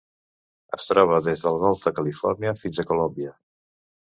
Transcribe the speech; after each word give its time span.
Es 0.77 0.87
troba 0.91 1.19
des 1.27 1.45
del 1.47 1.59
Golf 1.65 1.83
de 1.85 1.93
Califòrnia 1.99 2.57
fins 2.63 2.81
a 2.81 2.87
Colòmbia. 2.93 3.37